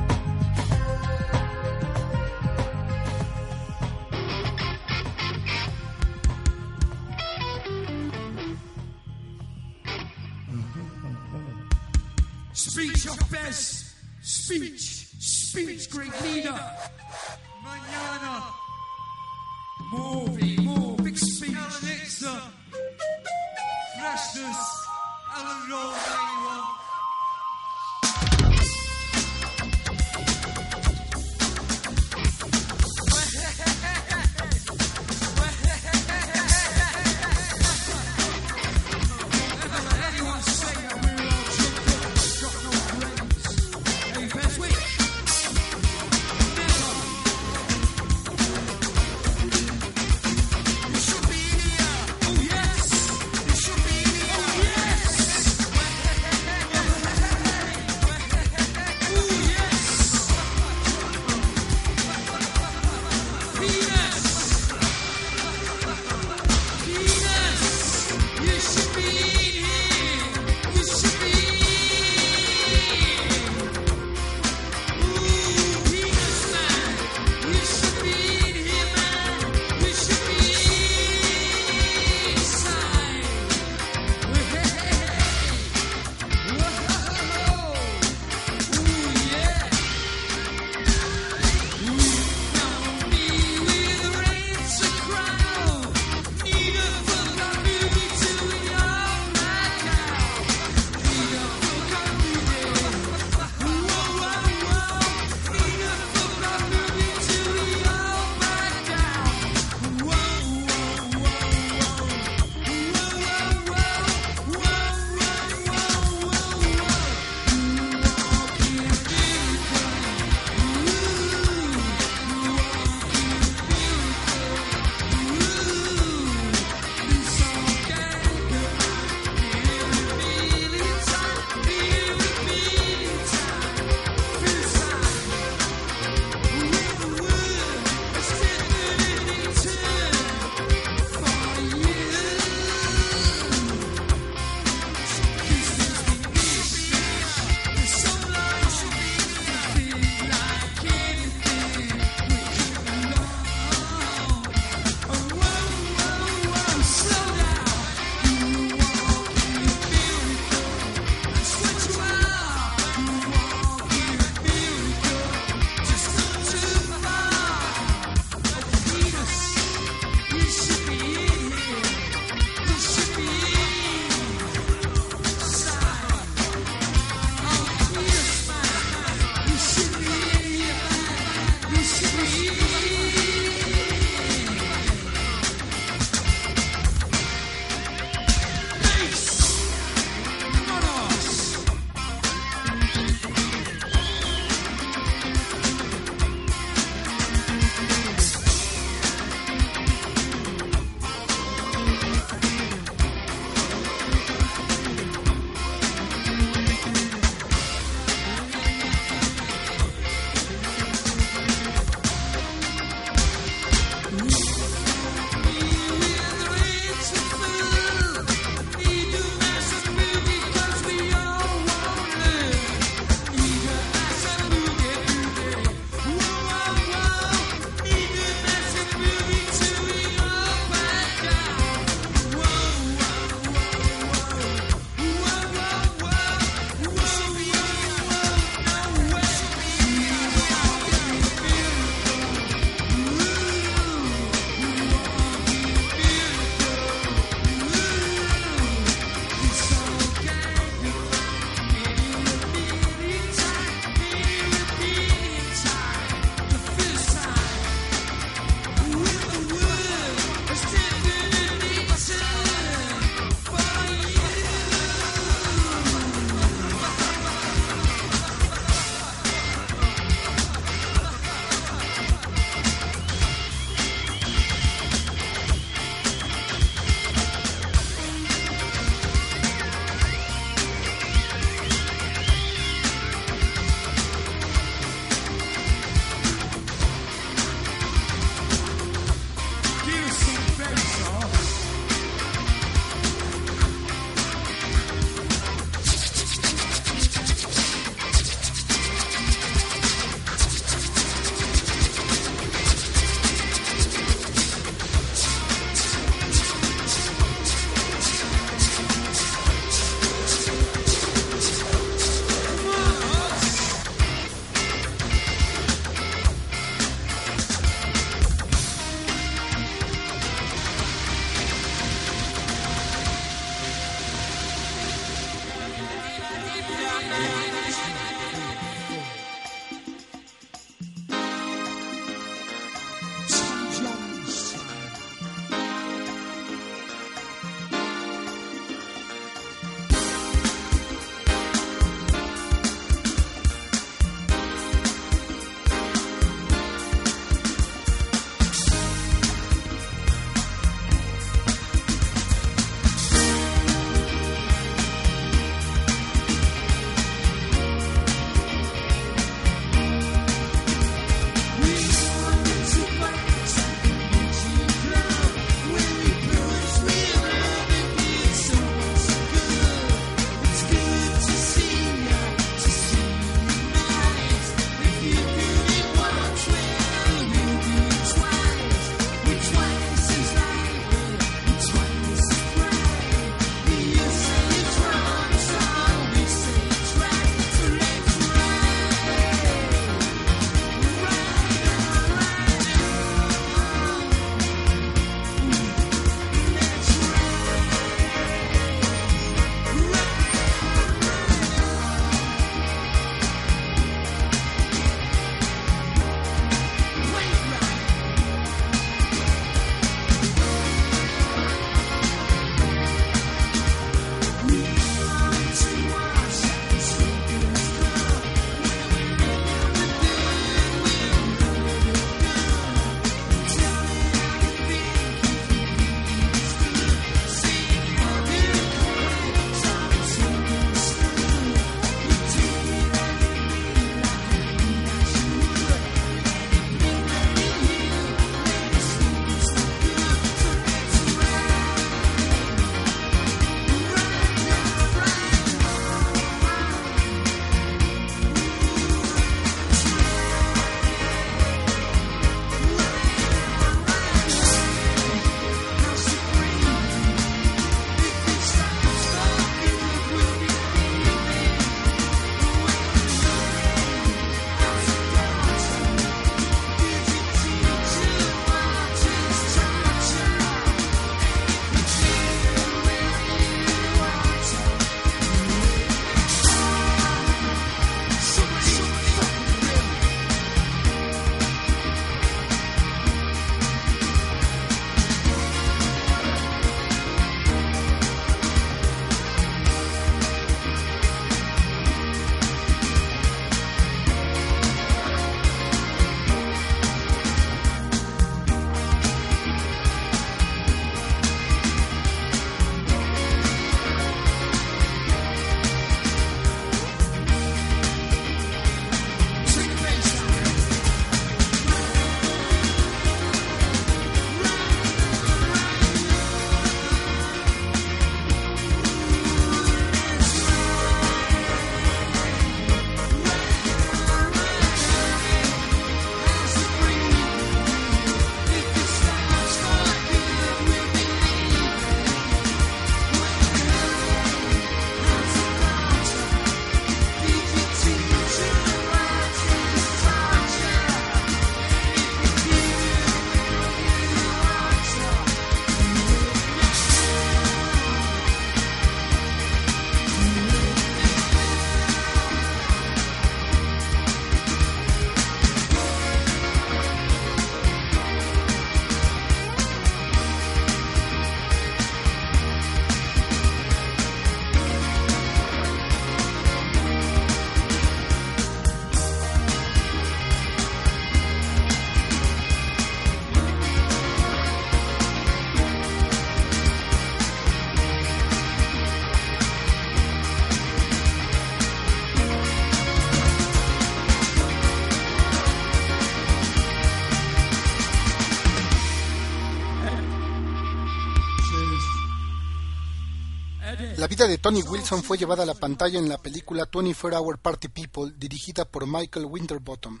Vida 594.18 594.26
de 594.26 594.38
Tony 594.38 594.62
Wilson 594.62 595.04
fue 595.04 595.16
llevada 595.16 595.44
a 595.44 595.46
la 595.46 595.54
pantalla 595.54 595.96
en 595.96 596.08
la 596.08 596.18
película 596.18 596.68
24 596.72 597.20
Hour 597.20 597.38
Party 597.38 597.68
People 597.68 598.12
dirigida 598.16 598.64
por 598.64 598.84
Michael 598.84 599.26
Winterbottom. 599.26 600.00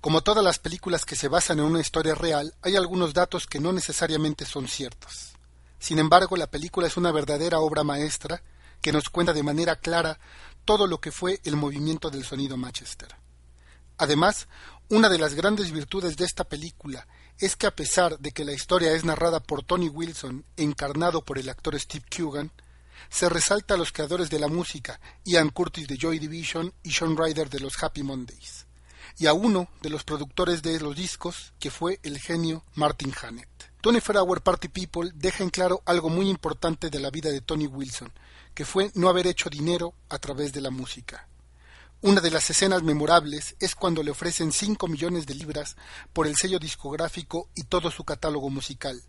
Como 0.00 0.20
todas 0.20 0.44
las 0.44 0.60
películas 0.60 1.04
que 1.04 1.16
se 1.16 1.26
basan 1.26 1.58
en 1.58 1.64
una 1.64 1.80
historia 1.80 2.14
real, 2.14 2.54
hay 2.62 2.76
algunos 2.76 3.12
datos 3.12 3.48
que 3.48 3.58
no 3.58 3.72
necesariamente 3.72 4.44
son 4.44 4.68
ciertos. 4.68 5.32
Sin 5.80 5.98
embargo, 5.98 6.36
la 6.36 6.46
película 6.46 6.86
es 6.86 6.96
una 6.96 7.10
verdadera 7.10 7.58
obra 7.58 7.82
maestra 7.82 8.40
que 8.80 8.92
nos 8.92 9.08
cuenta 9.08 9.32
de 9.32 9.42
manera 9.42 9.74
clara 9.74 10.20
todo 10.64 10.86
lo 10.86 11.00
que 11.00 11.10
fue 11.10 11.40
el 11.42 11.56
movimiento 11.56 12.10
del 12.10 12.24
sonido 12.24 12.56
Manchester. 12.56 13.16
Además, 13.98 14.46
una 14.90 15.08
de 15.08 15.18
las 15.18 15.34
grandes 15.34 15.72
virtudes 15.72 16.16
de 16.16 16.24
esta 16.24 16.44
película 16.44 17.08
es 17.40 17.56
que 17.56 17.66
a 17.66 17.74
pesar 17.74 18.16
de 18.20 18.30
que 18.30 18.44
la 18.44 18.52
historia 18.52 18.92
es 18.92 19.04
narrada 19.04 19.40
por 19.40 19.64
Tony 19.64 19.88
Wilson, 19.88 20.44
encarnado 20.56 21.24
por 21.24 21.40
el 21.40 21.48
actor 21.48 21.76
Steve 21.80 22.04
Coogan, 22.16 22.52
se 23.08 23.28
resalta 23.28 23.74
a 23.74 23.76
los 23.76 23.92
creadores 23.92 24.30
de 24.30 24.38
la 24.38 24.48
música, 24.48 25.00
Ian 25.24 25.50
Curtis 25.50 25.86
de 25.86 25.96
Joy 25.96 26.18
Division 26.18 26.72
y 26.82 26.92
Sean 26.92 27.16
Ryder 27.16 27.48
de 27.50 27.60
los 27.60 27.82
Happy 27.82 28.02
Mondays, 28.02 28.66
y 29.18 29.26
a 29.26 29.32
uno 29.32 29.68
de 29.82 29.90
los 29.90 30.04
productores 30.04 30.62
de 30.62 30.80
los 30.80 30.96
discos, 30.96 31.52
que 31.58 31.70
fue 31.70 32.00
el 32.02 32.18
genio 32.18 32.64
Martin 32.74 33.12
Hannett. 33.12 33.48
Tony 33.80 34.00
Hour 34.00 34.42
Party 34.42 34.68
People 34.68 35.10
deja 35.14 35.44
en 35.44 35.50
claro 35.50 35.82
algo 35.84 36.08
muy 36.08 36.30
importante 36.30 36.88
de 36.88 37.00
la 37.00 37.10
vida 37.10 37.30
de 37.30 37.42
Tony 37.42 37.66
Wilson, 37.66 38.10
que 38.54 38.64
fue 38.64 38.90
no 38.94 39.08
haber 39.08 39.26
hecho 39.26 39.50
dinero 39.50 39.94
a 40.08 40.18
través 40.18 40.52
de 40.52 40.62
la 40.62 40.70
música. 40.70 41.28
Una 42.00 42.20
de 42.20 42.30
las 42.30 42.48
escenas 42.50 42.82
memorables 42.82 43.56
es 43.60 43.74
cuando 43.74 44.02
le 44.02 44.10
ofrecen 44.10 44.52
5 44.52 44.88
millones 44.88 45.26
de 45.26 45.34
libras 45.34 45.76
por 46.12 46.26
el 46.26 46.36
sello 46.36 46.58
discográfico 46.58 47.48
y 47.54 47.64
todo 47.64 47.90
su 47.90 48.04
catálogo 48.04 48.50
musical, 48.50 49.02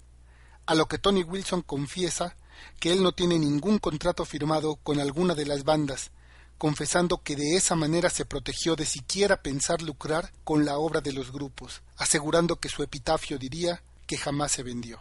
a 0.65 0.75
lo 0.75 0.87
que 0.87 0.97
Tony 0.97 1.23
Wilson 1.23 1.61
confiesa 1.61 2.35
que 2.79 2.91
él 2.91 3.03
no 3.03 3.11
tiene 3.11 3.39
ningún 3.39 3.79
contrato 3.79 4.25
firmado 4.25 4.75
con 4.77 4.99
alguna 4.99 5.35
de 5.35 5.45
las 5.45 5.63
bandas, 5.63 6.11
confesando 6.57 7.21
que 7.21 7.35
de 7.35 7.55
esa 7.55 7.75
manera 7.75 8.09
se 8.09 8.25
protegió 8.25 8.75
de 8.75 8.85
siquiera 8.85 9.41
pensar 9.41 9.81
lucrar 9.81 10.31
con 10.43 10.65
la 10.65 10.77
obra 10.77 11.01
de 11.01 11.13
los 11.13 11.31
grupos, 11.31 11.81
asegurando 11.97 12.57
que 12.57 12.69
su 12.69 12.83
epitafio 12.83 13.37
diría 13.37 13.81
que 14.07 14.17
jamás 14.17 14.51
se 14.51 14.63
vendió. 14.63 14.99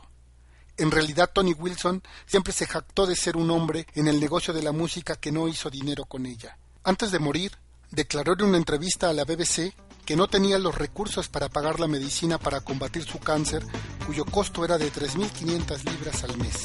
En 0.77 0.91
realidad 0.91 1.31
Tony 1.33 1.53
Wilson 1.53 2.03
siempre 2.27 2.53
se 2.53 2.67
jactó 2.67 3.07
de 3.07 3.15
ser 3.15 3.37
un 3.37 3.51
hombre 3.51 3.87
en 3.95 4.09
el 4.09 4.19
negocio 4.19 4.53
de 4.53 4.63
la 4.63 4.73
música 4.73 5.15
que 5.15 5.31
no 5.31 5.47
hizo 5.47 5.71
dinero 5.71 6.05
con 6.05 6.27
ella. 6.27 6.59
Antes 6.83 7.13
de 7.13 7.21
morir, 7.21 7.53
declaró 7.91 8.35
en 8.35 8.47
una 8.47 8.59
entrevista 8.59 9.09
a 9.09 9.13
la 9.13 9.25
BBC 9.25 9.73
que 10.05 10.17
no 10.17 10.29
tenía 10.29 10.59
los 10.59 10.75
recursos 10.75 11.29
para 11.29 11.49
pagar 11.49 11.81
la 11.81 11.87
medicina 11.87 12.39
para 12.39 12.61
combatir 12.61 13.05
su 13.05 13.21
cáncer, 13.21 13.65
cuyo 14.05 14.25
costo 14.25 14.65
era 14.65 14.77
de 14.77 14.93
3.500 14.93 15.85
libras 15.91 16.25
al 16.25 16.37
mes. 16.37 16.57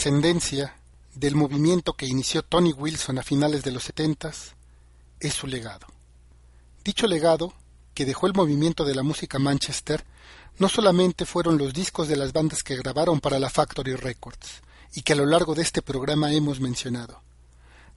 Trascendencia 0.00 0.74
del 1.14 1.34
movimiento 1.34 1.92
que 1.92 2.06
inició 2.06 2.42
Tony 2.42 2.72
Wilson 2.72 3.18
a 3.18 3.22
finales 3.22 3.62
de 3.64 3.70
los 3.70 3.84
setentas 3.84 4.54
es 5.20 5.34
su 5.34 5.46
legado. 5.46 5.86
Dicho 6.82 7.06
legado, 7.06 7.52
que 7.92 8.06
dejó 8.06 8.26
el 8.26 8.32
movimiento 8.32 8.86
de 8.86 8.94
la 8.94 9.02
música 9.02 9.38
Manchester, 9.38 10.02
no 10.56 10.70
solamente 10.70 11.26
fueron 11.26 11.58
los 11.58 11.74
discos 11.74 12.08
de 12.08 12.16
las 12.16 12.32
bandas 12.32 12.62
que 12.62 12.76
grabaron 12.76 13.20
para 13.20 13.38
la 13.38 13.50
Factory 13.50 13.94
Records, 13.94 14.62
y 14.94 15.02
que 15.02 15.12
a 15.12 15.16
lo 15.16 15.26
largo 15.26 15.54
de 15.54 15.60
este 15.60 15.82
programa 15.82 16.32
hemos 16.32 16.60
mencionado. 16.60 17.20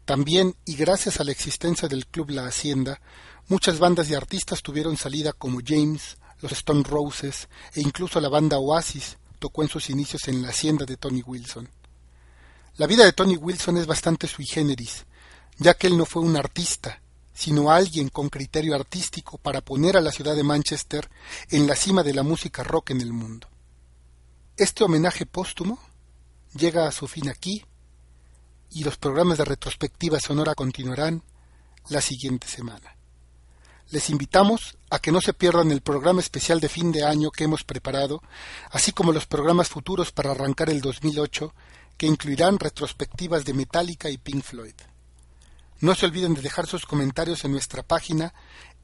También, 0.04 0.58
y 0.66 0.76
gracias 0.76 1.22
a 1.22 1.24
la 1.24 1.32
existencia 1.32 1.88
del 1.88 2.06
Club 2.06 2.32
La 2.32 2.46
Hacienda, 2.48 3.00
muchas 3.48 3.80
bandas 3.80 4.10
y 4.10 4.14
artistas 4.14 4.62
tuvieron 4.62 4.98
salida 4.98 5.32
como 5.32 5.62
James, 5.66 6.18
los 6.42 6.52
Stone 6.52 6.84
Roses 6.84 7.48
e 7.74 7.80
incluso 7.80 8.20
la 8.20 8.28
banda 8.28 8.58
Oasis 8.58 9.18
tocó 9.40 9.64
en 9.64 9.70
sus 9.70 9.90
inicios 9.90 10.28
en 10.28 10.42
la 10.42 10.50
hacienda 10.50 10.84
de 10.84 10.98
Tony 10.98 11.22
Wilson. 11.22 11.70
La 12.78 12.88
vida 12.88 13.06
de 13.06 13.14
Tony 13.14 13.36
Wilson 13.36 13.78
es 13.78 13.86
bastante 13.86 14.26
sui 14.28 14.48
generis, 14.48 15.06
ya 15.60 15.76
que 15.76 15.86
él 15.86 15.96
no 15.96 16.06
fue 16.06 16.24
un 16.24 16.36
artista, 16.36 17.02
sino 17.32 17.70
alguien 17.70 18.10
con 18.10 18.30
criterio 18.30 18.74
artístico 18.74 19.38
para 19.38 19.62
poner 19.62 19.96
a 19.96 20.02
la 20.02 20.12
ciudad 20.12 20.36
de 20.36 20.44
Manchester 20.44 21.08
en 21.52 21.68
la 21.68 21.76
cima 21.76 22.02
de 22.02 22.16
la 22.16 22.24
música 22.24 22.64
rock 22.64 22.90
en 22.90 23.02
el 23.02 23.14
mundo. 23.14 23.48
Este 24.58 24.84
homenaje 24.84 25.28
póstumo 25.28 25.78
llega 26.56 26.88
a 26.88 26.92
su 26.92 27.08
fin 27.08 27.30
aquí 27.30 27.64
y 28.72 28.84
los 28.84 28.98
programas 28.98 29.38
de 29.38 29.46
retrospectiva 29.46 30.20
sonora 30.20 30.56
continuarán 30.56 31.22
la 31.90 32.02
siguiente 32.02 32.48
semana. 32.48 32.98
Les 33.92 34.10
invitamos 34.10 34.80
a 34.90 34.98
que 34.98 35.12
no 35.12 35.22
se 35.22 35.34
pierdan 35.34 35.70
el 35.70 35.82
programa 35.82 36.22
especial 36.22 36.60
de 36.60 36.70
fin 36.70 36.92
de 36.92 37.04
año 37.04 37.30
que 37.30 37.44
hemos 37.44 37.64
preparado, 37.64 38.24
así 38.72 38.94
como 38.94 39.12
los 39.12 39.28
programas 39.28 39.70
futuros 39.70 40.12
para 40.12 40.32
arrancar 40.32 40.72
el 40.72 40.82
2008 40.82 41.54
que 41.98 42.08
incluirán 42.08 42.60
retrospectivas 42.60 43.46
de 43.46 43.54
Metallica 43.54 44.10
y 44.10 44.18
Pink 44.18 44.44
Floyd. 44.44 44.74
No 45.80 45.96
se 45.96 46.06
olviden 46.06 46.34
de 46.34 46.42
dejar 46.42 46.68
sus 46.68 46.86
comentarios 46.86 47.46
en 47.46 47.52
nuestra 47.52 47.84
página 47.84 48.34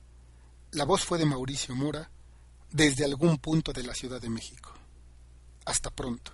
La 0.73 0.85
voz 0.85 1.05
fue 1.05 1.19
de 1.19 1.27
Mauricio 1.27 1.75
Mora 1.75 2.11
desde 2.71 3.05
algún 3.05 3.39
punto 3.39 3.73
de 3.73 3.85
la 3.85 3.95
Ciudad 3.95 4.21
de 4.21 4.31
México. 4.31 4.73
Hasta 5.65 5.91
pronto. 5.91 6.33